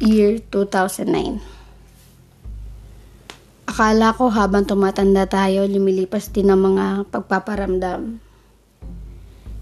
year 0.00 0.40
2009. 0.48 1.44
Akala 3.68 4.16
ko 4.16 4.32
habang 4.32 4.64
tumatanda 4.64 5.28
tayo, 5.28 5.68
lumilipas 5.68 6.32
din 6.32 6.48
ang 6.48 6.64
mga 6.72 7.04
pagpaparamdam. 7.12 8.16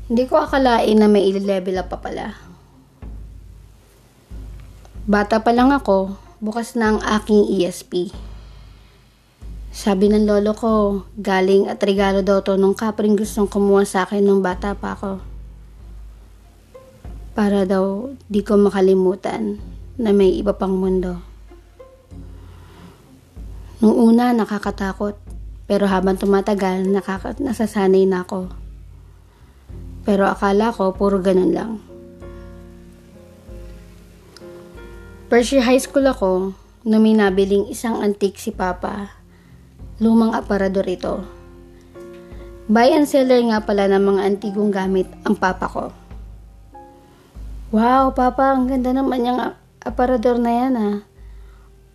Hindi 0.09 0.25
ko 0.31 0.39
akalain 0.39 0.95
na 0.95 1.11
may 1.11 1.27
i-level 1.29 1.83
up 1.83 1.91
pa 1.91 1.99
pala. 1.99 2.39
Bata 5.11 5.43
pa 5.43 5.51
lang 5.51 5.75
ako, 5.75 6.15
bukas 6.39 6.79
na 6.79 6.95
ang 6.95 7.01
aking 7.03 7.59
ESP. 7.59 8.15
Sabi 9.75 10.07
ng 10.09 10.23
lolo 10.23 10.55
ko, 10.55 10.73
galing 11.19 11.67
at 11.67 11.83
regalo 11.83 12.23
daw 12.23 12.47
to 12.47 12.55
nung 12.55 12.79
kapring 12.79 13.19
gustong 13.19 13.51
kumuha 13.51 13.83
sa 13.83 14.07
akin 14.07 14.23
nung 14.23 14.41
bata 14.41 14.79
pa 14.79 14.95
ako. 14.95 15.19
Para 17.35 17.67
daw 17.67 18.15
di 18.31 18.41
ko 18.47 18.55
makalimutan 18.55 19.78
na 19.99 20.15
may 20.15 20.31
iba 20.39 20.55
pang 20.55 20.79
mundo. 20.79 21.19
Nung 23.83 23.95
una, 23.99 24.31
nakakatakot. 24.31 25.19
Pero 25.69 25.85
habang 25.85 26.17
tumatagal, 26.17 26.89
nakaka- 26.89 27.37
nasasanay 27.37 28.09
na 28.09 28.25
ako. 28.25 28.49
Pero 30.09 30.25
akala 30.25 30.73
ko, 30.73 30.97
puro 30.97 31.21
ganun 31.21 31.53
lang. 31.53 31.73
Year 35.29 35.61
high 35.61 35.83
school 35.83 36.09
ako, 36.09 36.57
nung 36.89 37.05
may 37.05 37.13
nabiling 37.13 37.69
isang 37.69 38.01
antique 38.01 38.41
si 38.41 38.49
Papa. 38.49 39.13
Lumang 40.01 40.33
aparador 40.33 40.89
ito. 40.89 41.21
Buy 42.65 42.97
and 42.97 43.05
seller 43.05 43.45
nga 43.53 43.61
pala 43.61 43.93
ng 43.93 44.01
mga 44.01 44.21
antigong 44.25 44.73
gamit 44.73 45.05
ang 45.29 45.37
Papa 45.37 45.69
ko. 45.69 45.85
Wow, 47.69 48.17
Papa, 48.17 48.57
ang 48.57 48.73
ganda 48.73 48.97
naman 48.97 49.29
yung 49.29 49.53
aparador 49.89 50.37
na 50.37 50.53
yan 50.53 50.75
ah. 50.77 50.97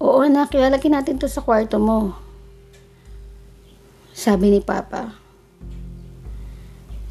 Oo 0.02 0.26
anak, 0.26 0.58
ilalagay 0.58 0.90
natin 0.90 1.22
to 1.22 1.30
sa 1.30 1.46
kwarto 1.46 1.78
mo. 1.78 2.18
Sabi 4.12 4.50
ni 4.50 4.60
Papa. 4.60 5.16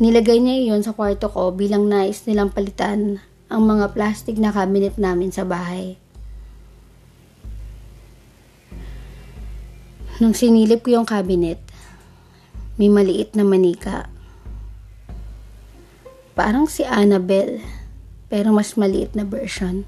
Nilagay 0.02 0.42
niya 0.42 0.56
iyon 0.66 0.82
sa 0.82 0.90
kwarto 0.90 1.30
ko 1.30 1.54
bilang 1.54 1.86
nais 1.86 2.26
nilang 2.26 2.50
palitan 2.50 3.22
ang 3.46 3.62
mga 3.68 3.94
plastic 3.94 4.34
na 4.34 4.50
cabinet 4.50 4.98
namin 4.98 5.30
sa 5.30 5.46
bahay. 5.46 5.94
Nung 10.18 10.34
sinilip 10.34 10.82
ko 10.82 10.98
yung 10.98 11.08
cabinet, 11.08 11.62
may 12.80 12.90
maliit 12.90 13.34
na 13.38 13.46
manika. 13.46 14.10
Parang 16.32 16.64
si 16.64 16.82
Annabelle, 16.82 17.60
pero 18.32 18.50
mas 18.56 18.72
maliit 18.74 19.12
na 19.12 19.28
version. 19.28 19.84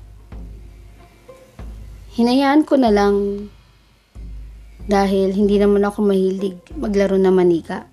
Hinayaan 2.14 2.62
ko 2.62 2.78
na 2.78 2.94
lang 2.94 3.50
dahil 4.86 5.34
hindi 5.34 5.58
naman 5.58 5.82
ako 5.82 6.14
mahilig 6.14 6.62
maglaro 6.78 7.18
na 7.18 7.34
manika. 7.34 7.90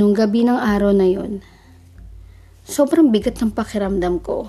Nung 0.00 0.16
gabi 0.16 0.48
ng 0.48 0.56
araw 0.56 0.96
na 0.96 1.04
yon, 1.04 1.44
sobrang 2.64 3.12
bigat 3.12 3.36
ng 3.36 3.52
pakiramdam 3.52 4.16
ko. 4.24 4.48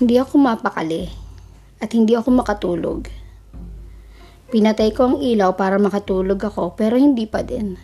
Hindi 0.00 0.16
ako 0.16 0.40
mapakali 0.40 1.12
at 1.84 1.92
hindi 1.92 2.16
ako 2.16 2.40
makatulog. 2.40 3.04
Pinatay 4.48 4.96
ko 4.96 5.12
ang 5.12 5.16
ilaw 5.20 5.52
para 5.52 5.76
makatulog 5.76 6.40
ako 6.40 6.80
pero 6.80 6.96
hindi 6.96 7.28
pa 7.28 7.44
din. 7.44 7.76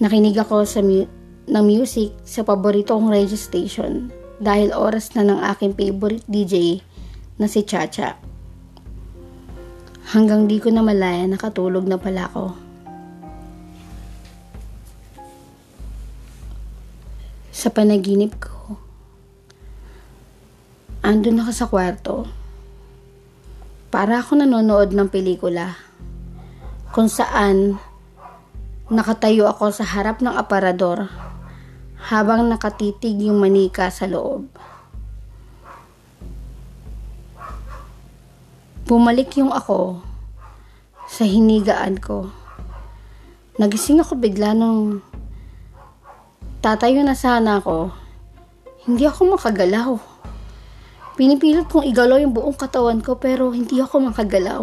Nakinig 0.00 0.40
ako 0.40 0.64
sa 0.64 0.80
mu- 0.80 1.12
ng 1.44 1.64
music 1.68 2.16
sa 2.24 2.40
paborito 2.40 2.96
kong 2.96 3.12
radio 3.12 3.36
station 3.36 4.23
dahil 4.42 4.74
oras 4.74 5.14
na 5.14 5.22
ng 5.22 5.40
aking 5.54 5.72
favorite 5.74 6.26
DJ 6.26 6.82
na 7.38 7.46
si 7.46 7.62
Chacha. 7.62 8.18
Hanggang 10.14 10.46
di 10.46 10.62
ko 10.62 10.70
na 10.70 10.84
malaya 10.84 11.26
nakatulog 11.26 11.86
na 11.86 11.98
pala 11.98 12.30
ako. 12.30 12.46
Sa 17.54 17.72
panaginip 17.72 18.36
ko, 18.38 18.76
andun 21.00 21.40
ako 21.40 21.52
sa 21.54 21.66
kwarto 21.66 22.16
para 23.94 24.20
ako 24.20 24.42
nanonood 24.42 24.90
ng 24.90 25.08
pelikula 25.08 25.78
kung 26.90 27.06
saan 27.06 27.78
nakatayo 28.92 29.48
ako 29.48 29.70
sa 29.72 29.86
harap 29.86 30.20
ng 30.20 30.34
aparador 30.34 31.08
habang 32.14 32.46
nakatitig 32.46 33.26
yung 33.26 33.42
manika 33.42 33.90
sa 33.90 34.06
loob. 34.06 34.46
Bumalik 38.86 39.34
yung 39.34 39.50
ako 39.50 39.98
sa 41.10 41.26
hinigaan 41.26 41.98
ko. 41.98 42.30
Nagising 43.58 43.98
ako 43.98 44.14
bigla 44.14 44.54
nung 44.54 45.02
tatayo 46.62 47.02
na 47.02 47.18
sana 47.18 47.58
ako. 47.58 47.90
Hindi 48.86 49.10
ako 49.10 49.34
makagalaw. 49.34 49.90
Pinipilit 51.18 51.66
kong 51.70 51.86
igalaw 51.86 52.22
yung 52.22 52.34
buong 52.34 52.54
katawan 52.54 53.00
ko 53.02 53.18
pero 53.18 53.50
hindi 53.50 53.80
ako 53.80 54.10
makagalaw. 54.12 54.62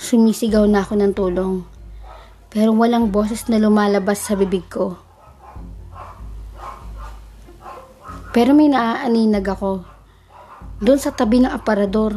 Sumisigaw 0.00 0.64
na 0.64 0.80
ako 0.80 0.92
ng 0.96 1.12
tulong. 1.12 1.54
Pero 2.48 2.72
walang 2.72 3.12
boses 3.12 3.44
na 3.52 3.60
lumalabas 3.60 4.22
sa 4.22 4.38
bibig 4.38 4.64
ko. 4.72 5.09
Pero 8.30 8.54
may 8.54 8.70
naaaninag 8.70 9.42
ako. 9.42 9.82
Doon 10.78 11.00
sa 11.02 11.10
tabi 11.10 11.42
ng 11.42 11.50
aparador. 11.50 12.14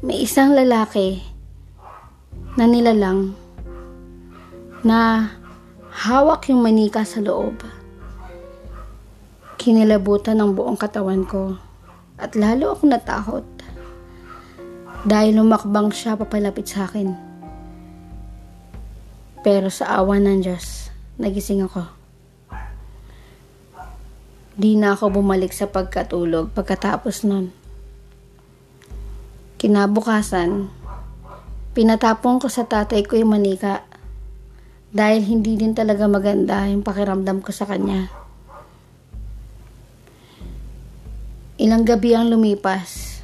May 0.00 0.24
isang 0.24 0.56
lalaki 0.56 1.20
na 2.56 2.64
nilalang 2.64 3.36
na 4.80 5.28
hawak 5.92 6.48
yung 6.48 6.64
manika 6.64 7.04
sa 7.04 7.20
loob. 7.20 7.60
Kinilabutan 9.60 10.40
ang 10.40 10.56
buong 10.56 10.80
katawan 10.80 11.28
ko 11.28 11.60
at 12.16 12.32
lalo 12.32 12.72
akong 12.72 12.96
natakot 12.96 13.44
dahil 15.04 15.36
lumakbang 15.36 15.92
siya 15.92 16.16
papalapit 16.16 16.72
sa 16.72 16.88
akin. 16.88 17.12
Pero 19.44 19.68
sa 19.68 20.00
awa 20.00 20.16
ng 20.16 20.40
Diyos, 20.40 20.88
nagising 21.20 21.68
ako. 21.68 22.05
Di 24.56 24.72
na 24.72 24.96
ako 24.96 25.20
bumalik 25.20 25.52
sa 25.52 25.68
pagkatulog 25.68 26.56
pagkatapos 26.56 27.28
nun. 27.28 27.52
Kinabukasan, 29.60 30.72
pinatapong 31.76 32.40
ko 32.40 32.48
sa 32.48 32.64
tatay 32.64 33.04
ko 33.04 33.20
yung 33.20 33.36
manika 33.36 33.84
dahil 34.96 35.20
hindi 35.28 35.60
din 35.60 35.76
talaga 35.76 36.08
maganda 36.08 36.64
yung 36.72 36.80
pakiramdam 36.80 37.44
ko 37.44 37.52
sa 37.52 37.68
kanya. 37.68 38.08
Ilang 41.60 41.84
gabi 41.84 42.16
ang 42.16 42.32
lumipas. 42.32 43.20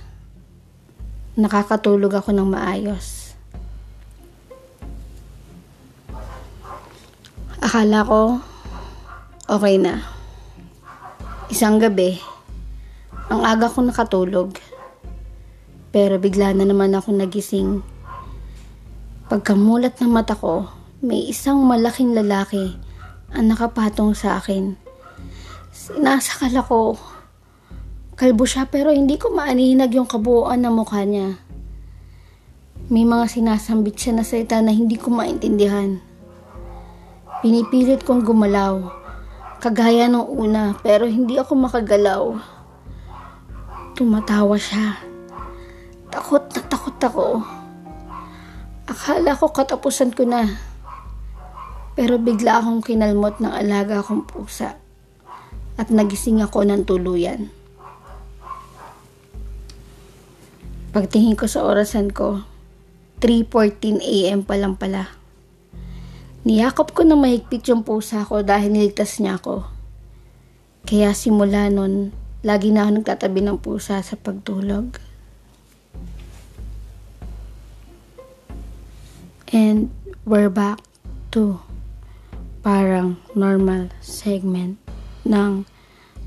Nakakatulog 1.40 2.12
ako 2.12 2.36
ng 2.36 2.48
maayos. 2.52 3.32
Akala 7.64 8.04
ko, 8.04 8.36
okay 9.48 9.80
na. 9.80 10.21
Isang 11.52 11.76
gabi, 11.76 12.16
ang 13.28 13.44
aga 13.44 13.68
ko 13.68 13.84
nakatulog. 13.84 14.56
Pero 15.92 16.16
bigla 16.16 16.56
na 16.56 16.64
naman 16.64 16.96
ako 16.96 17.12
nagising. 17.12 17.84
Pagkamulat 19.28 20.00
ng 20.00 20.08
mata 20.08 20.32
ko, 20.32 20.72
may 21.04 21.28
isang 21.28 21.60
malaking 21.68 22.16
lalaki 22.16 22.72
ang 23.36 23.52
nakapatong 23.52 24.16
sa 24.16 24.40
akin. 24.40 24.80
Sinasakal 25.68 26.56
ako 26.56 26.96
Kalbo 28.16 28.48
siya 28.48 28.64
pero 28.70 28.88
hindi 28.88 29.20
ko 29.20 29.34
maaninag 29.34 29.92
yung 29.92 30.08
kabuuan 30.08 30.64
ng 30.64 30.72
mukha 30.72 31.04
niya. 31.04 31.36
May 32.86 33.04
mga 33.04 33.28
sinasambit 33.28 34.00
siya 34.00 34.16
na 34.16 34.24
salita 34.24 34.56
na 34.64 34.72
hindi 34.72 34.94
ko 34.96 35.12
maintindihan. 35.12 36.00
Pinipilit 37.44 38.08
kong 38.08 38.24
gumalaw. 38.24 39.01
Kagaya 39.62 40.10
nung 40.10 40.26
una 40.26 40.74
pero 40.82 41.06
hindi 41.06 41.38
ako 41.38 41.54
makagalaw. 41.54 42.34
Tumatawa 43.94 44.58
siya. 44.58 44.98
Takot 46.10 46.50
na 46.50 46.60
takot 46.66 46.98
ako. 46.98 47.26
Akala 48.90 49.38
ko 49.38 49.54
katapusan 49.54 50.10
ko 50.18 50.26
na. 50.26 50.50
Pero 51.94 52.18
bigla 52.18 52.58
akong 52.58 52.82
kinalmot 52.82 53.38
ng 53.38 53.54
alaga 53.54 54.02
kong 54.02 54.26
pusa. 54.26 54.74
At 55.78 55.94
nagising 55.94 56.42
ako 56.42 56.66
ng 56.66 56.82
tuluyan. 56.82 57.54
Pagtingin 60.90 61.38
ko 61.38 61.46
sa 61.46 61.62
orasan 61.62 62.10
ko, 62.10 62.42
3.14 63.22 64.02
a.m. 64.02 64.42
pa 64.42 64.58
lang 64.58 64.74
pala. 64.74 65.21
Niyakap 66.42 66.90
ko 66.90 67.06
na 67.06 67.14
mahigpit 67.14 67.70
yung 67.70 67.86
pusa 67.86 68.26
ko 68.26 68.42
dahil 68.42 68.74
niligtas 68.74 69.22
niya 69.22 69.38
ako. 69.38 69.62
Kaya 70.82 71.14
simula 71.14 71.70
nun, 71.70 72.10
lagi 72.42 72.74
na 72.74 72.82
ako 72.82 72.98
nagtatabi 72.98 73.46
ng 73.46 73.62
pusa 73.62 74.02
sa 74.02 74.18
pagtulog. 74.18 74.98
And 79.54 79.94
we're 80.26 80.50
back 80.50 80.82
to 81.30 81.62
parang 82.66 83.22
normal 83.38 83.94
segment 84.02 84.82
ng 85.22 85.62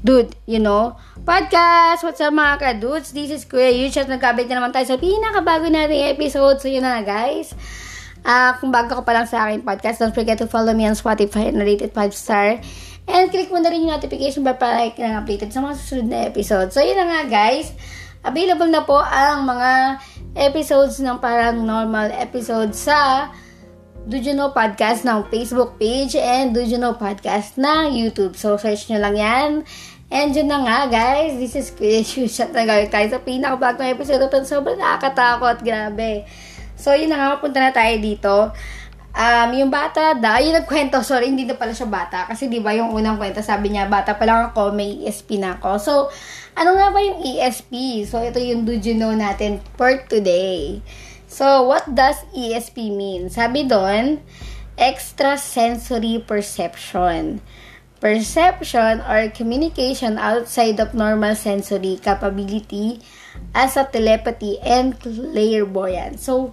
Dude, 0.05 0.37
you 0.45 0.61
know, 0.61 1.01
podcast! 1.25 2.05
What's 2.05 2.21
up 2.21 2.29
mga 2.29 2.61
ka-dudes? 2.61 3.09
This 3.09 3.33
is 3.33 3.41
Kuya 3.41 3.73
Yuchat. 3.73 4.05
Nagkabit 4.05 4.45
na 4.45 4.61
naman 4.61 4.69
tayo 4.69 4.85
sa 4.85 5.01
pinakabago 5.01 5.65
nating 5.65 6.13
episode. 6.13 6.61
So, 6.61 6.69
yun 6.69 6.85
na 6.85 7.01
guys. 7.01 7.57
Uh, 8.25 8.57
kung 8.57 8.73
bago 8.73 8.89
ka 8.97 9.03
pa 9.05 9.13
lang 9.13 9.29
sa 9.29 9.45
aking 9.45 9.61
podcast, 9.61 10.01
don't 10.01 10.17
forget 10.17 10.41
to 10.41 10.49
follow 10.49 10.73
me 10.73 10.89
on 10.89 10.97
Spotify 10.97 11.53
and 11.53 11.61
rated 11.61 11.93
5 11.93 12.09
star. 12.09 12.57
And 13.05 13.29
click 13.29 13.53
mo 13.53 13.61
na 13.61 13.69
rin 13.69 13.85
yung 13.85 13.93
notification 13.93 14.41
bell 14.41 14.57
para 14.57 14.81
like 14.81 14.97
na 14.97 15.21
updated 15.21 15.53
sa 15.53 15.61
mga 15.61 15.77
susunod 15.77 16.07
na 16.09 16.19
episode. 16.25 16.73
So, 16.73 16.81
yun 16.81 16.97
na 16.97 17.05
nga 17.05 17.21
guys. 17.29 17.69
Available 18.25 18.73
na 18.73 18.81
po 18.81 18.97
ang 18.97 19.45
mga 19.45 20.01
episodes 20.33 20.97
ng 20.97 21.21
parang 21.21 21.61
normal 21.61 22.09
episode 22.17 22.73
sa 22.73 23.29
Do 24.09 24.17
You 24.17 24.33
Know 24.33 24.49
Podcast 24.49 25.05
ng 25.05 25.29
Facebook 25.29 25.77
page 25.77 26.17
and 26.17 26.57
Do 26.57 26.65
You 26.65 26.81
Know 26.81 26.97
Podcast 26.97 27.61
na 27.61 27.85
YouTube. 27.85 28.33
So, 28.33 28.57
search 28.57 28.89
nyo 28.89 29.05
lang 29.05 29.15
yan. 29.21 29.49
And 30.09 30.33
yun 30.33 30.49
na 30.49 30.65
nga, 30.65 30.79
guys. 30.89 31.37
This 31.37 31.53
is 31.53 31.69
Chris 31.69 32.17
Shot 32.33 32.53
na 32.57 32.65
gawin 32.65 32.89
tayo 32.89 33.05
sa 33.05 33.21
pinakabagong 33.21 33.93
episode 33.93 34.25
ito. 34.25 34.41
Sobrang 34.45 34.81
nakakatakot. 34.81 35.61
Grabe. 35.61 36.25
So, 36.75 36.93
yun 36.93 37.11
na 37.11 37.17
nga. 37.17 37.41
Punta 37.41 37.59
na 37.59 37.71
tayo 37.71 37.95
dito. 37.99 38.33
Um, 39.15 39.49
yung 39.55 39.71
bata 39.71 40.11
da, 40.19 40.43
yung 40.43 40.59
nagkwento, 40.59 40.99
sorry, 40.99 41.31
hindi 41.31 41.47
na 41.47 41.55
pala 41.55 41.71
siya 41.71 41.87
bata. 41.87 42.27
Kasi 42.27 42.51
di 42.51 42.59
ba 42.59 42.75
yung 42.75 42.91
unang 42.91 43.15
kwento, 43.15 43.39
sabi 43.39 43.71
niya, 43.71 43.87
bata 43.87 44.19
pa 44.19 44.27
lang 44.27 44.51
ako, 44.51 44.75
may 44.75 45.07
ESP 45.07 45.39
na 45.39 45.55
ako. 45.55 45.79
So, 45.79 45.93
ano 46.51 46.75
nga 46.75 46.91
ba 46.91 46.99
yung 46.99 47.23
ESP? 47.23 48.03
So, 48.03 48.19
ito 48.19 48.43
yung 48.43 48.67
do 48.67 48.75
you 48.75 48.91
know 48.91 49.15
natin 49.15 49.63
for 49.79 50.03
today. 50.11 50.83
So, 51.31 51.63
what 51.63 51.87
does 51.95 52.27
ESP 52.35 52.91
mean? 52.91 53.31
Sabi 53.31 53.63
doon, 53.63 54.19
extrasensory 54.75 56.19
perception. 56.19 57.39
Perception 58.03 58.99
or 59.07 59.31
communication 59.31 60.19
outside 60.19 60.75
of 60.83 60.91
normal 60.91 61.39
sensory 61.39 61.95
capability 62.03 62.99
as 63.55 63.79
a 63.79 63.87
telepathy 63.87 64.59
and 64.59 64.99
clairvoyance. 64.99 66.27
So, 66.27 66.51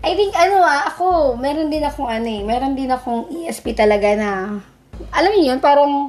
I 0.00 0.16
think 0.16 0.32
ano 0.32 0.64
ah, 0.64 0.88
ako, 0.88 1.36
meron 1.36 1.68
din 1.68 1.84
akong 1.84 2.08
ano 2.08 2.24
eh, 2.24 2.40
meron 2.40 2.72
din 2.72 2.88
akong 2.88 3.28
ESP 3.28 3.76
talaga 3.76 4.16
na, 4.16 4.56
alam 5.12 5.30
niyo 5.36 5.52
yun, 5.52 5.60
parang, 5.60 6.08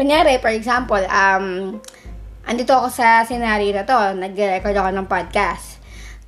kunyari, 0.00 0.40
for 0.40 0.48
example, 0.48 1.00
um, 1.04 1.76
andito 2.48 2.72
ako 2.72 2.88
sa 2.88 3.28
scenario 3.28 3.68
na 3.76 3.84
to, 3.84 4.16
nag-record 4.16 4.72
ako 4.72 4.90
ng 4.96 5.06
podcast. 5.12 5.76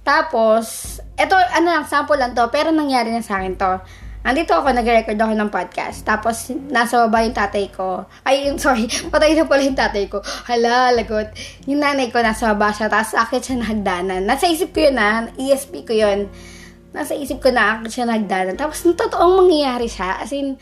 Tapos, 0.05 1.01
eto, 1.17 1.33
ano 1.33 1.73
lang, 1.73 1.89
sample 1.89 2.21
lang 2.21 2.37
to, 2.37 2.45
pero 2.53 2.69
nangyari 2.69 3.09
na 3.09 3.25
sa 3.25 3.41
akin 3.41 3.57
to. 3.57 3.81
Nandito 4.21 4.53
ako, 4.53 4.77
nag-record 4.77 5.17
ako 5.17 5.33
ng 5.33 5.49
podcast. 5.49 6.05
Tapos, 6.05 6.53
nasa 6.69 7.09
baba 7.09 7.25
yung 7.25 7.33
tatay 7.33 7.73
ko. 7.73 8.05
Ay, 8.21 8.53
yung, 8.53 8.61
sorry, 8.65 8.85
patay 9.09 9.33
na 9.33 9.49
pala 9.49 9.65
yung 9.65 9.79
tatay 9.81 10.05
ko. 10.13 10.21
Hala, 10.21 10.93
lagot. 10.93 11.33
Yung 11.65 11.81
nanay 11.81 12.13
ko, 12.13 12.21
nasa 12.21 12.53
baba 12.53 12.69
siya. 12.69 12.93
Tapos, 12.93 13.17
akit 13.17 13.49
siya 13.49 13.65
na 13.65 13.73
hagdanan. 13.73 14.29
Nasa 14.29 14.45
isip 14.45 14.77
ko 14.77 14.85
yun, 14.85 15.01
ha? 15.01 15.25
ESP 15.41 15.89
ko 15.89 15.97
yun. 15.97 16.29
Nasa 16.91 17.15
isip 17.15 17.39
ko 17.39 17.55
na 17.55 17.83
siya 17.87 18.07
na 18.07 18.19
hagdanan. 18.19 18.59
Tapos, 18.59 18.83
totoong 18.83 19.47
mangyayari 19.47 19.87
siya. 19.87 20.19
As 20.19 20.35
in, 20.35 20.59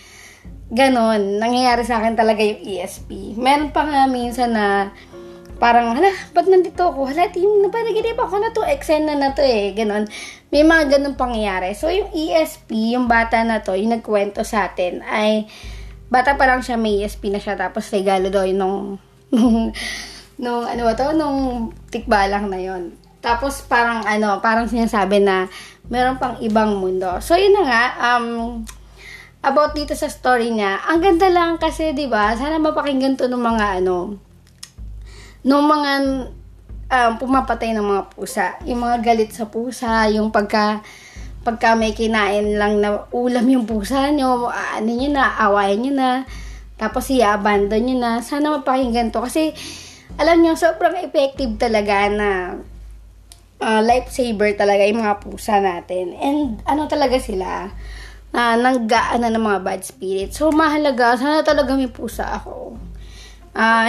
ganon. 0.69 1.41
Nangyayari 1.41 1.83
sa 1.85 2.01
akin 2.01 2.15
talaga 2.17 2.45
yung 2.45 2.61
ESP. 2.61 3.37
Meron 3.41 3.73
pa 3.73 3.89
nga 3.89 4.05
minsan 4.05 4.53
na 4.53 4.93
parang, 5.59 5.97
hala, 5.97 6.13
ba't 6.37 6.47
nandito 6.47 6.85
ako? 6.85 7.09
Hala, 7.09 7.33
team, 7.33 7.65
napanaginip 7.65 8.15
ako 8.15 8.35
na 8.39 8.53
to, 8.55 8.63
eksena 8.63 9.19
na 9.19 9.35
to 9.35 9.43
eh, 9.43 9.75
ganon. 9.75 10.07
May 10.55 10.63
mga 10.63 10.97
ganun 10.97 11.19
pangyayari. 11.19 11.75
So, 11.75 11.91
yung 11.91 12.15
ESP, 12.15 12.95
yung 12.95 13.11
bata 13.11 13.43
na 13.43 13.65
to, 13.65 13.75
yung 13.75 13.97
nagkwento 13.99 14.47
sa 14.47 14.71
atin, 14.71 15.03
ay, 15.03 15.51
bata 16.13 16.39
pa 16.39 16.47
lang 16.47 16.63
siya, 16.63 16.79
may 16.79 17.03
ESP 17.03 17.33
na 17.33 17.43
siya, 17.43 17.59
tapos 17.59 17.91
regalo 17.91 18.31
daw 18.31 18.47
nung, 18.53 19.01
nung, 19.35 19.75
nung, 20.39 20.63
ano 20.63 20.83
ba 20.87 20.93
to, 20.95 21.11
nung 21.17 21.73
tikbalang 21.91 22.47
na 22.47 22.61
yon 22.63 22.95
Tapos, 23.29 23.61
parang, 23.69 24.01
ano, 24.09 24.41
parang 24.41 24.65
sinasabi 24.65 25.21
na, 25.21 25.53
meron 25.93 26.17
pang 26.17 26.41
ibang 26.41 26.81
mundo. 26.81 27.21
So, 27.21 27.37
yun 27.37 27.53
na 27.53 27.65
nga, 27.69 27.85
um, 28.17 28.65
about 29.45 29.77
dito 29.77 29.93
sa 29.93 30.09
story 30.09 30.49
niya, 30.49 30.81
ang 30.89 31.05
ganda 31.05 31.29
lang 31.29 31.61
kasi, 31.61 31.93
di 31.93 32.09
ba, 32.09 32.33
sana 32.41 32.57
mapakinggan 32.57 33.21
to 33.21 33.29
ng 33.29 33.45
mga, 33.45 33.85
ano, 33.85 34.17
nung 35.45 35.69
mga 35.69 35.93
um, 36.89 37.13
pumapatay 37.21 37.77
ng 37.77 37.85
mga 37.85 38.03
pusa, 38.17 38.57
yung 38.65 38.81
mga 38.81 39.05
galit 39.05 39.31
sa 39.37 39.47
pusa, 39.47 40.09
yung 40.09 40.33
pagka 40.33 40.81
pagka 41.47 41.73
may 41.79 41.97
kinain 41.97 42.61
lang 42.61 42.83
na 42.83 43.09
ulam 43.09 43.47
yung 43.49 43.65
pusa 43.65 44.13
nyo, 44.13 44.53
ano 44.53 44.91
nyo 44.91 45.09
na, 45.09 45.33
awayan 45.49 45.81
nyo 45.81 45.93
na, 45.97 46.11
tapos 46.77 47.09
i-abandon 47.09 47.81
nyo 47.81 47.97
na. 47.97 48.13
Sana 48.21 48.53
mapakinggan 48.61 49.09
to 49.09 49.25
kasi 49.25 49.57
alam 50.21 50.45
nyo, 50.45 50.59
sobrang 50.59 50.99
effective 51.01 51.57
talaga 51.57 52.11
na 52.13 52.29
uh, 53.61 53.83
lifesaver 53.83 54.55
talaga 54.55 54.83
yung 54.87 55.03
mga 55.03 55.19
pusa 55.23 55.59
natin. 55.63 56.15
And 56.19 56.63
ano 56.67 56.87
talaga 56.87 57.19
sila, 57.19 57.71
na 58.29 58.53
uh, 58.53 58.57
nanggaan 58.61 59.25
na 59.25 59.33
ng 59.33 59.41
mga 59.41 59.61
bad 59.65 59.81
spirits. 59.85 60.37
So, 60.37 60.53
mahalaga, 60.53 61.17
sana 61.17 61.41
talaga 61.41 61.73
may 61.73 61.89
pusa 61.89 62.29
ako. 62.29 62.77
Uh, 63.57 63.89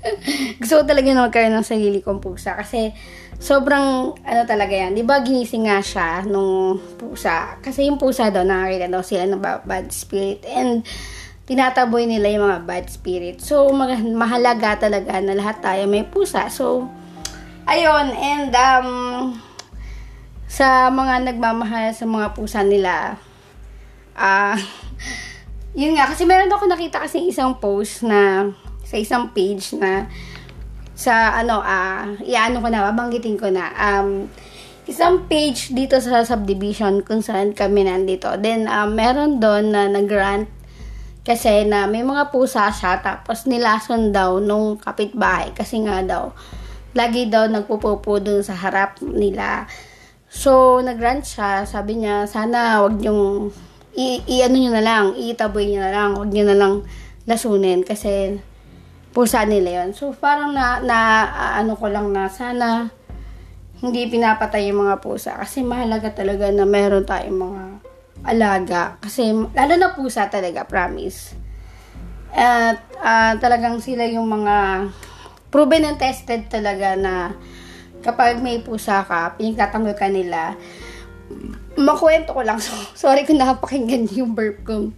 gusto 0.60 0.80
ko 0.80 0.82
talaga 0.84 1.08
na 1.12 1.28
magkaroon 1.28 1.56
ng 1.56 1.66
sarili 1.66 2.00
kong 2.00 2.24
pusa 2.24 2.56
kasi 2.56 2.92
sobrang 3.40 4.16
ano 4.20 4.42
talaga 4.44 4.72
yan. 4.72 4.96
Di 4.96 5.04
ba 5.04 5.24
ginising 5.24 5.68
nga 5.68 5.80
siya 5.80 6.24
nung 6.28 6.80
pusa. 7.00 7.56
Kasi 7.64 7.88
yung 7.88 7.96
pusa 7.96 8.28
daw 8.28 8.44
nakakita 8.44 8.88
daw 8.88 9.02
sila 9.04 9.24
ng 9.28 9.40
bad 9.40 9.88
spirit 9.92 10.44
and 10.48 10.84
tinataboy 11.48 12.04
nila 12.04 12.32
yung 12.32 12.44
mga 12.46 12.60
bad 12.68 12.86
spirit. 12.92 13.40
So 13.40 13.72
mahalaga 14.14 14.88
talaga 14.88 15.18
na 15.20 15.36
lahat 15.36 15.64
tayo 15.64 15.88
may 15.88 16.04
pusa. 16.04 16.48
So 16.52 16.88
ayun 17.70 18.10
and 18.18 18.50
um 18.50 18.90
sa 20.50 20.90
mga 20.90 21.30
nagmamahal 21.30 21.94
sa 21.94 22.02
mga 22.02 22.34
pusa 22.34 22.66
nila 22.66 23.14
ah 24.18 24.52
uh, 24.52 24.56
yun 25.78 25.94
nga 25.94 26.10
kasi 26.10 26.26
meron 26.26 26.50
ako 26.50 26.66
nakita 26.66 26.98
kasi 26.98 27.30
isang 27.30 27.62
post 27.62 28.02
na 28.02 28.50
sa 28.82 28.98
isang 28.98 29.30
page 29.30 29.78
na 29.78 30.10
sa 30.98 31.38
ano 31.38 31.62
ah 31.62 32.10
uh, 32.10 32.26
iano 32.26 32.58
ko 32.58 32.66
na 32.66 32.90
babanggitin 32.90 33.38
ko 33.38 33.54
na 33.54 33.70
um 33.78 34.26
isang 34.90 35.30
page 35.30 35.70
dito 35.70 36.02
sa 36.02 36.26
subdivision 36.26 37.06
kung 37.06 37.22
saan 37.22 37.54
kami 37.54 37.86
nandito. 37.86 38.34
Then 38.42 38.66
um, 38.66 38.98
meron 38.98 39.38
doon 39.38 39.70
na 39.70 39.86
nag-grant 39.86 40.50
kasi 41.22 41.62
na 41.62 41.86
may 41.86 42.02
mga 42.02 42.34
pusa 42.34 42.66
siya 42.74 42.98
tapos 42.98 43.46
nilason 43.46 44.10
daw 44.10 44.42
nung 44.42 44.82
kapitbahay 44.82 45.54
kasi 45.54 45.78
nga 45.86 46.02
daw 46.02 46.34
lagi 46.94 47.30
daw 47.30 47.46
nagpupupo 47.46 48.18
doon 48.18 48.42
sa 48.42 48.58
harap 48.58 48.98
nila. 49.02 49.70
So, 50.30 50.78
nag-grant 50.78 51.26
siya. 51.26 51.66
Sabi 51.66 52.02
niya, 52.02 52.26
sana 52.26 52.82
wag 52.82 52.98
niyong 52.98 53.50
i-ano 54.30 54.56
niyo 54.56 54.70
na 54.70 54.82
lang, 54.82 55.04
itaboy 55.18 55.66
niyo 55.66 55.82
na 55.82 55.90
lang, 55.90 56.10
wag 56.14 56.30
niyo 56.30 56.46
na 56.46 56.56
lang 56.56 56.86
lasunin 57.26 57.82
kasi 57.82 58.38
pusa 59.10 59.42
nila 59.42 59.82
yon 59.82 59.90
So, 59.94 60.14
parang 60.14 60.54
na, 60.54 60.78
na 60.82 60.98
ano 61.58 61.74
ko 61.74 61.90
lang 61.90 62.14
na 62.14 62.30
sana 62.30 62.90
hindi 63.80 64.06
pinapatay 64.06 64.70
yung 64.70 64.86
mga 64.86 65.00
pusa. 65.02 65.34
Kasi 65.40 65.64
mahalaga 65.64 66.12
talaga 66.12 66.46
na 66.52 66.68
meron 66.68 67.02
tayong 67.02 67.40
mga 67.40 67.62
alaga. 68.28 68.82
Kasi, 69.00 69.32
lalo 69.32 69.72
na 69.74 69.96
pusa 69.96 70.28
talaga, 70.28 70.68
promise. 70.68 71.32
At 72.30 72.78
uh, 73.00 73.34
talagang 73.40 73.80
sila 73.82 74.06
yung 74.06 74.28
mga 74.28 74.86
proven 75.50 75.86
and 75.86 75.98
tested 75.98 76.46
talaga 76.46 76.94
na 76.94 77.34
kapag 78.00 78.40
may 78.40 78.62
pusa 78.64 79.04
ka, 79.04 79.36
pinagtatanggol 79.36 79.94
ka 79.98 80.08
nila, 80.08 80.56
makwento 81.76 82.32
ko 82.32 82.42
lang. 82.42 82.58
So, 82.64 82.74
sorry 82.96 83.28
kung 83.28 83.38
nakapakinggan 83.38 84.08
yung 84.14 84.32
burp 84.32 84.64
ko. 84.64 84.90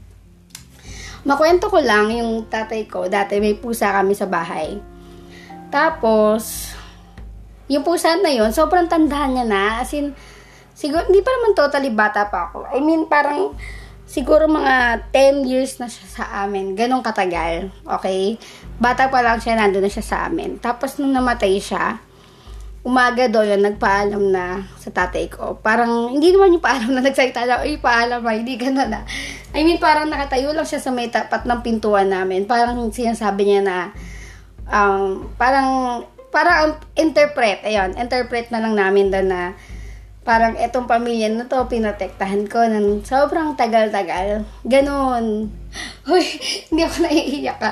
Makwento 1.22 1.70
ko 1.70 1.78
lang, 1.78 2.10
yung 2.10 2.46
tatay 2.50 2.86
ko, 2.90 3.06
dati 3.06 3.38
may 3.38 3.54
pusa 3.54 3.94
kami 3.94 4.14
sa 4.14 4.26
bahay. 4.26 4.78
Tapos, 5.70 6.74
yung 7.70 7.86
pusa 7.86 8.18
na 8.18 8.28
yon 8.28 8.50
sobrang 8.50 8.90
tandaan 8.90 9.38
niya 9.38 9.46
na. 9.46 9.62
As 9.80 9.94
in, 9.94 10.12
siguro, 10.74 11.06
hindi 11.06 11.22
pa 11.22 11.30
naman 11.30 11.56
totally 11.56 11.90
bata 11.94 12.26
pa 12.28 12.50
ako. 12.50 12.66
I 12.68 12.82
mean, 12.82 13.06
parang, 13.06 13.54
siguro 14.06 14.44
mga 14.50 15.08
10 15.14 15.48
years 15.48 15.80
na 15.80 15.88
siya 15.88 16.06
sa 16.06 16.24
amin. 16.44 16.76
Ganong 16.76 17.04
katagal. 17.04 17.72
Okay? 18.00 18.36
Bata 18.76 19.08
pa 19.08 19.24
lang 19.24 19.40
siya, 19.40 19.56
nandun 19.56 19.84
na 19.84 19.90
siya 19.92 20.04
sa 20.04 20.16
amin. 20.28 20.60
Tapos, 20.60 21.00
nung 21.00 21.14
namatay 21.14 21.56
siya, 21.58 22.02
umaga 22.82 23.30
doon 23.30 23.56
yun, 23.56 23.62
nagpaalam 23.62 24.24
na 24.34 24.66
sa 24.74 24.90
tatay 24.90 25.30
ko. 25.30 25.62
Parang, 25.62 26.10
hindi 26.10 26.34
naman 26.34 26.58
yung 26.58 26.64
paalam 26.64 26.90
na 26.90 27.00
nagsalita 27.00 27.46
na, 27.46 27.62
ay, 27.62 27.78
paalam 27.78 28.20
ba, 28.20 28.34
hindi 28.34 28.58
gano'n 28.58 28.90
na. 28.90 29.06
I 29.54 29.62
mean, 29.62 29.78
parang 29.78 30.10
nakatayo 30.10 30.50
lang 30.50 30.66
siya 30.66 30.82
sa 30.82 30.90
may 30.90 31.06
tapat 31.06 31.46
ng 31.46 31.62
pintuan 31.62 32.10
namin. 32.10 32.44
Parang 32.44 32.90
sinasabi 32.90 33.46
niya 33.46 33.62
na, 33.62 33.78
um, 34.66 35.30
parang, 35.38 36.02
parang 36.34 36.74
interpret, 36.98 37.62
ayun, 37.62 37.94
interpret 37.94 38.50
na 38.50 38.58
lang 38.58 38.74
namin 38.74 39.14
doon 39.14 39.30
na 39.30 39.54
parang 40.22 40.54
etong 40.54 40.86
pamilya 40.86 41.26
na 41.30 41.50
to, 41.50 41.66
pinotektahan 41.66 42.46
ko 42.46 42.62
ng 42.62 43.02
sobrang 43.02 43.58
tagal-tagal. 43.58 44.46
Ganon. 44.62 45.50
Uy, 46.10 46.24
hindi 46.70 46.82
ako 46.86 46.96
naiiyak 47.02 47.58
ka. 47.58 47.70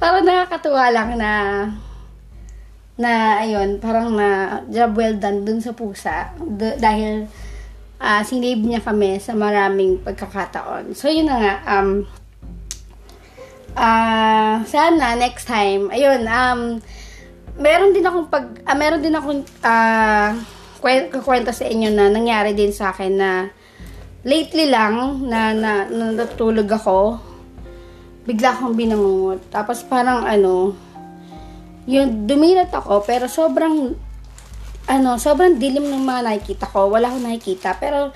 Parang 0.00 0.24
nakakatuwa 0.24 0.84
lang 0.92 1.10
na 1.20 1.32
na 3.00 3.40
ayun, 3.40 3.80
parang 3.80 4.12
na 4.12 4.60
job 4.68 4.92
well 4.92 5.16
done 5.16 5.40
dun 5.48 5.64
sa 5.64 5.72
pusa 5.72 6.36
D- 6.36 6.76
dahil 6.76 7.24
uh, 7.96 8.20
sinave 8.24 8.60
niya 8.60 8.84
kami 8.84 9.20
sa 9.20 9.36
maraming 9.36 10.00
pagkakataon. 10.00 10.96
So 10.96 11.08
yun 11.08 11.28
na 11.28 11.36
nga 11.40 11.54
um 11.80 12.04
uh, 13.76 14.64
sana 14.64 15.16
next 15.16 15.48
time 15.48 15.92
ayun 15.92 16.24
um 16.28 16.80
meron 17.60 17.92
din 17.92 18.04
akong 18.04 18.28
pag 18.32 18.46
uh, 18.64 18.76
meron 18.76 19.04
din 19.04 19.16
akong 19.16 19.44
uh, 19.64 20.30
kwento 20.80 21.52
sa 21.52 21.64
inyo 21.68 21.92
na 21.92 22.08
nangyari 22.08 22.56
din 22.56 22.72
sa 22.72 22.90
akin 22.90 23.12
na 23.14 23.30
lately 24.24 24.68
lang 24.68 25.24
na, 25.28 25.52
na, 25.52 25.72
na 25.88 26.12
natulog 26.12 26.68
ako 26.68 27.20
bigla 28.24 28.52
akong 28.52 28.76
binangungot 28.76 29.40
tapos 29.48 29.84
parang 29.84 30.24
ano 30.24 30.76
yung 31.90 32.28
dumilat 32.30 32.70
ako, 32.70 33.02
pero 33.02 33.26
sobrang, 33.26 33.98
ano, 34.86 35.10
sobrang 35.16 35.56
dilim 35.56 35.88
ng 35.90 36.06
mga 36.06 36.20
nakikita 36.22 36.66
ko. 36.70 36.86
Wala 36.86 37.10
akong 37.10 37.26
nakikita. 37.26 37.74
Pero, 37.82 38.14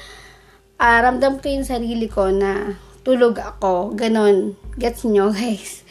uh, 0.79 0.99
ramdam 1.03 1.43
ko 1.43 1.47
yung 1.51 1.67
sarili 1.67 2.07
ko 2.07 2.29
na 2.29 2.79
tulog 3.03 3.35
ako. 3.41 3.97
Ganon. 3.99 4.55
Gets 4.79 5.11
nyo, 5.11 5.33
guys? 5.37 5.83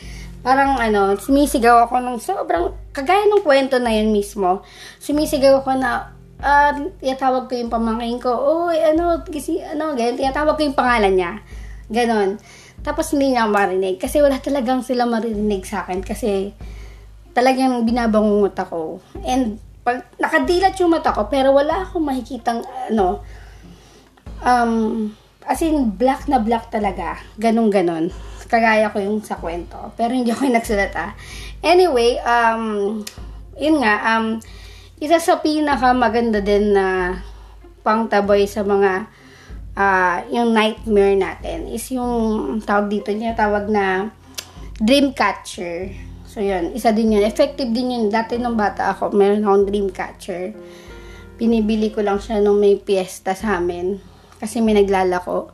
Parang, 0.44 0.80
ano, 0.80 1.20
sumisigaw 1.20 1.88
ako 1.88 2.00
ng 2.04 2.18
sobrang, 2.24 2.72
kagaya 2.96 3.28
ng 3.28 3.44
kwento 3.44 3.76
na 3.84 3.92
yun 3.92 4.16
mismo. 4.16 4.64
Sumisigaw 5.04 5.60
ako 5.60 5.72
na, 5.76 6.16
uh, 6.42 6.72
tinatawag 7.04 7.52
ko 7.52 7.54
yung 7.60 7.70
pamangkin 7.74 8.18
ko, 8.18 8.32
uy, 8.70 8.78
ano, 8.80 9.22
kasi, 9.28 9.62
ano, 9.62 9.94
ganyan, 9.94 10.18
tinatawag 10.18 10.58
ko 10.58 10.62
yung 10.64 10.78
pangalan 10.78 11.14
niya. 11.14 11.32
Ganon. 11.92 12.42
Tapos 12.84 13.14
hindi 13.14 13.36
niya 13.36 13.46
marinig. 13.46 14.02
Kasi 14.02 14.20
wala 14.20 14.40
talagang 14.40 14.82
sila 14.82 15.06
marinig 15.06 15.64
sa 15.68 15.86
akin. 15.86 16.02
Kasi, 16.02 16.52
talagang 17.34 17.84
binabangungot 17.84 18.56
ako. 18.56 19.02
And 19.26 19.58
pag 19.84 20.08
nakadilat 20.22 20.78
yung 20.80 20.96
mata 20.96 21.12
ko, 21.12 21.28
pero 21.28 21.52
wala 21.52 21.84
akong 21.84 22.08
makikitang 22.08 22.64
ano, 22.88 23.20
um, 24.46 25.12
as 25.44 25.60
in 25.60 25.92
black 25.92 26.30
na 26.32 26.40
black 26.40 26.72
talaga. 26.72 27.20
Ganun 27.36 27.68
ganon. 27.68 28.14
Kagaya 28.48 28.94
ko 28.94 29.02
yung 29.02 29.20
sa 29.26 29.36
kwento. 29.36 29.92
Pero 30.00 30.16
hindi 30.16 30.32
ako 30.32 30.46
yung 30.48 30.56
nagsalata. 30.56 31.18
Anyway, 31.60 32.22
um, 32.24 33.02
yun 33.60 33.82
nga, 33.82 34.16
um, 34.16 34.40
isa 35.04 35.20
sa 35.20 35.44
pinaka 35.44 35.92
maganda 35.92 36.40
din 36.40 36.72
na 36.72 37.20
pangtaboy 37.84 38.48
sa 38.48 38.64
mga 38.64 39.12
uh, 39.76 40.18
yung 40.32 40.56
nightmare 40.56 41.20
natin 41.20 41.68
is 41.68 41.84
yung 41.92 42.64
tawag 42.64 42.88
dito 42.88 43.12
niya 43.12 43.36
tawag 43.36 43.68
na 43.68 44.16
dream 44.80 45.12
catcher 45.12 45.92
So, 46.34 46.42
yun. 46.42 46.74
Isa 46.74 46.90
din 46.90 47.14
yun. 47.14 47.22
Effective 47.22 47.70
din 47.70 47.94
yun. 47.94 48.04
Dati 48.10 48.42
nung 48.42 48.58
bata 48.58 48.90
ako, 48.90 49.14
meron 49.14 49.46
akong 49.46 49.70
dream 49.70 49.94
catcher. 49.94 50.50
Pinibili 51.38 51.94
ko 51.94 52.02
lang 52.02 52.18
siya 52.18 52.42
nung 52.42 52.58
may 52.58 52.74
piyesta 52.74 53.38
sa 53.38 53.62
amin. 53.62 54.02
Kasi 54.42 54.58
may 54.58 54.74
naglalako. 54.74 55.54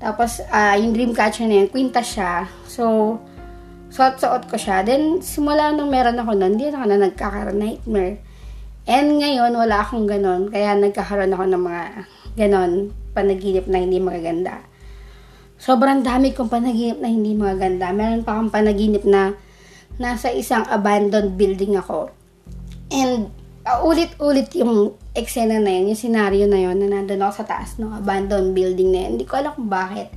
Tapos, 0.00 0.40
uh, 0.48 0.72
yung 0.80 0.96
dream 0.96 1.12
catcher 1.12 1.44
na 1.44 1.60
yun, 1.60 1.68
kwinta 1.68 2.00
siya. 2.00 2.48
So, 2.64 3.20
suot-suot 3.92 4.48
ko 4.48 4.56
siya. 4.56 4.88
Then, 4.88 5.20
simula 5.20 5.76
nung 5.76 5.92
meron 5.92 6.16
ako 6.16 6.32
nun, 6.32 6.56
hindi 6.56 6.72
ako 6.72 6.86
na 6.88 6.96
nagkakaroon 6.96 7.60
nightmare. 7.60 8.24
And 8.90 9.22
ngayon, 9.22 9.54
wala 9.54 9.86
akong 9.86 10.10
ganon. 10.10 10.50
Kaya 10.50 10.74
nagkakaroon 10.74 11.30
ako 11.30 11.44
ng 11.46 11.62
mga 11.62 11.84
ganon, 12.34 12.90
panaginip 13.14 13.70
na 13.70 13.78
hindi 13.86 14.02
magaganda. 14.02 14.66
Sobrang 15.62 16.02
dami 16.02 16.34
kong 16.34 16.50
panaginip 16.50 16.98
na 16.98 17.06
hindi 17.06 17.38
magaganda. 17.38 17.94
Meron 17.94 18.26
pa 18.26 18.34
akong 18.34 18.50
panaginip 18.50 19.06
na 19.06 19.38
nasa 20.02 20.34
isang 20.34 20.66
abandoned 20.66 21.38
building 21.38 21.78
ako. 21.78 22.10
And 22.90 23.30
uh, 23.62 23.78
ulit-ulit 23.86 24.50
yung 24.58 24.98
eksena 25.14 25.62
na 25.62 25.70
yun, 25.70 25.94
yung 25.94 26.00
scenario 26.00 26.50
na 26.50 26.58
yun, 26.58 26.82
na 26.82 26.90
nandun 26.90 27.22
ako 27.22 27.46
sa 27.46 27.46
taas 27.46 27.78
ng 27.78 27.94
abandoned 27.94 28.58
building 28.58 28.90
na 28.90 29.06
yun. 29.06 29.10
Hindi 29.14 29.26
ko 29.30 29.38
alam 29.38 29.54
kung 29.54 29.70
bakit. 29.70 30.10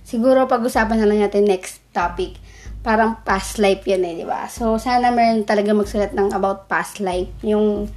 Siguro 0.00 0.48
pag-usapan 0.48 0.96
na 0.96 1.08
lang 1.12 1.20
natin 1.20 1.44
next 1.44 1.84
topic. 1.92 2.40
Parang 2.80 3.20
past 3.20 3.60
life 3.60 3.84
yun 3.84 4.00
eh, 4.00 4.16
di 4.16 4.24
ba? 4.24 4.48
So, 4.48 4.80
sana 4.80 5.12
meron 5.12 5.44
talaga 5.44 5.76
magsulat 5.76 6.16
ng 6.16 6.32
about 6.32 6.72
past 6.72 7.04
life. 7.04 7.28
Yung 7.44 7.92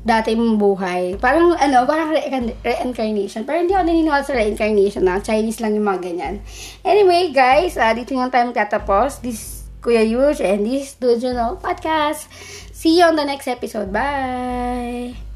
dati 0.00 0.32
mong 0.32 0.56
buhay. 0.56 1.02
Parang, 1.20 1.52
ano, 1.56 1.84
parang 1.84 2.12
re- 2.16 2.56
reincarnation. 2.64 3.44
Pero 3.44 3.60
hindi 3.60 3.76
ako 3.76 3.84
naniniwala 3.84 4.24
sa 4.24 4.36
reincarnation 4.36 5.04
na. 5.04 5.20
Chinese 5.20 5.60
lang 5.60 5.76
yung 5.76 5.86
mga 5.86 6.00
ganyan. 6.04 6.34
Anyway, 6.84 7.32
guys, 7.32 7.76
uh, 7.76 7.92
dito 7.92 8.16
yung 8.16 8.32
time 8.32 8.52
katapos. 8.56 9.20
This 9.20 9.60
Kuya 9.80 10.04
Yush 10.04 10.44
and 10.44 10.68
this 10.68 10.96
Dojo 11.00 11.56
Podcast. 11.60 12.28
See 12.72 13.00
you 13.00 13.04
on 13.08 13.16
the 13.16 13.24
next 13.24 13.48
episode. 13.48 13.92
Bye! 13.92 15.29